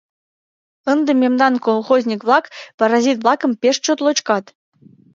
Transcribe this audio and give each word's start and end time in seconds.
Ынде 0.91 1.11
мемнан 1.21 1.53
колхозник-влак 1.65 2.45
паразит-влакым 2.77 3.51
пеш 3.61 3.75
чот 3.85 3.99
лочкат. 4.05 4.45